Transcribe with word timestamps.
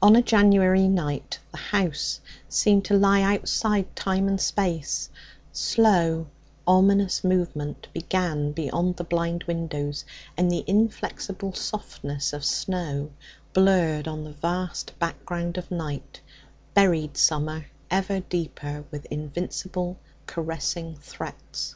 On 0.00 0.16
a 0.16 0.22
January 0.22 0.88
night 0.88 1.40
the 1.50 1.58
house 1.58 2.20
seemed 2.48 2.86
to 2.86 2.96
lie 2.96 3.20
outside 3.20 3.94
time 3.94 4.26
and 4.26 4.40
space; 4.40 5.10
slow, 5.52 6.28
ominous 6.66 7.22
movement 7.22 7.86
began 7.92 8.52
beyond 8.52 8.96
the 8.96 9.04
blind 9.04 9.44
windows, 9.44 10.06
and 10.38 10.50
the 10.50 10.64
inflexible 10.66 11.52
softness 11.52 12.32
of 12.32 12.46
snow, 12.46 13.10
blurred 13.52 14.08
on 14.08 14.24
the 14.24 14.32
vast 14.32 14.98
background 14.98 15.58
of 15.58 15.70
night, 15.70 16.22
buried 16.72 17.18
summer 17.18 17.66
ever 17.90 18.20
deeper 18.20 18.86
with 18.90 19.04
invincible, 19.10 19.98
caressing 20.26 20.96
threats. 20.96 21.74